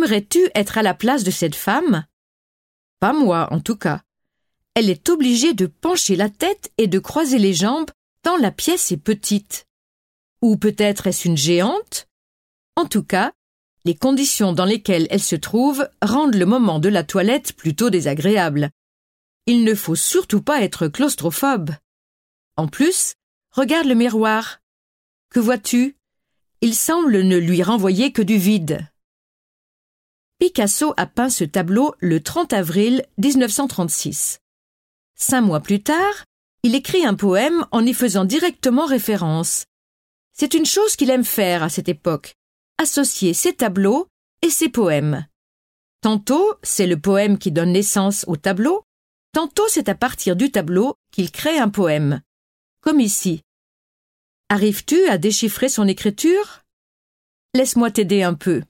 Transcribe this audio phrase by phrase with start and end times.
[0.00, 2.06] Aimerais-tu être à la place de cette femme?
[3.00, 4.00] Pas moi, en tout cas.
[4.74, 7.90] Elle est obligée de pencher la tête et de croiser les jambes
[8.22, 9.66] tant la pièce est petite.
[10.40, 12.08] Ou peut-être est-ce une géante?
[12.76, 13.32] En tout cas,
[13.84, 18.70] les conditions dans lesquelles elle se trouve rendent le moment de la toilette plutôt désagréable.
[19.44, 21.72] Il ne faut surtout pas être claustrophobe.
[22.56, 23.16] En plus,
[23.50, 24.60] regarde le miroir.
[25.28, 25.98] Que vois-tu?
[26.62, 28.86] Il semble ne lui renvoyer que du vide.
[30.40, 34.38] Picasso a peint ce tableau le 30 avril 1936.
[35.14, 36.24] Cinq mois plus tard,
[36.62, 39.66] il écrit un poème en y faisant directement référence.
[40.32, 42.36] C'est une chose qu'il aime faire à cette époque,
[42.78, 44.08] associer ses tableaux
[44.40, 45.26] et ses poèmes.
[46.00, 48.82] Tantôt, c'est le poème qui donne naissance au tableau,
[49.32, 52.22] tantôt c'est à partir du tableau qu'il crée un poème.
[52.80, 53.42] Comme ici.
[54.48, 56.62] Arrives-tu à déchiffrer son écriture?
[57.54, 58.62] Laisse-moi t'aider un peu.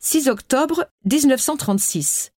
[0.00, 2.30] 6 octobre 1936.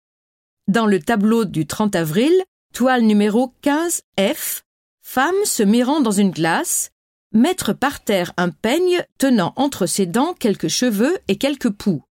[0.70, 2.32] Dans le tableau du 30 avril,
[2.74, 4.64] toile numéro 15 F,
[5.02, 6.92] femme se mirant dans une glace,
[7.34, 12.02] mettre par terre un peigne tenant entre ses dents quelques cheveux et quelques poux.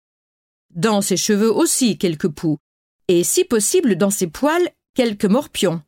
[0.75, 2.59] Dans ses cheveux aussi quelques poux,
[3.09, 5.81] et si possible dans ses poils quelques morpions.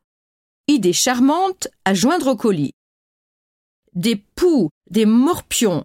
[0.69, 2.72] Idée charmante à joindre au colis.
[3.92, 5.84] Des poux, des morpions.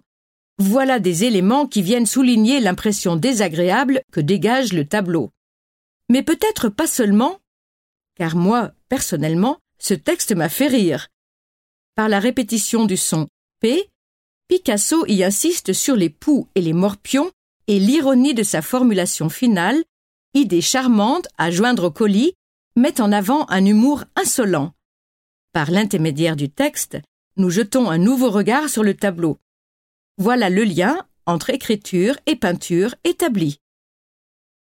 [0.58, 5.30] Voilà des éléments qui viennent souligner l'impression désagréable que dégage le tableau.
[6.08, 7.38] Mais peut-être pas seulement,
[8.14, 11.08] car moi, personnellement, ce texte m'a fait rire.
[11.94, 13.28] Par la répétition du son
[13.60, 13.90] P,
[14.48, 17.30] Picasso y insiste sur les poux et les morpions
[17.66, 19.82] et l'ironie de sa formulation finale,
[20.34, 22.34] idée charmante à joindre au colis,
[22.76, 24.72] met en avant un humour insolent.
[25.52, 26.98] Par l'intermédiaire du texte,
[27.36, 29.38] nous jetons un nouveau regard sur le tableau.
[30.18, 33.60] Voilà le lien entre écriture et peinture établi.